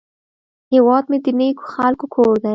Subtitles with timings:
[0.73, 2.49] هیواد مې د نیکو خلکو کور دی